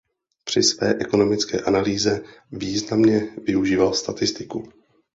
[0.43, 4.63] Při své ekonomické analýze významně využíval statistiku.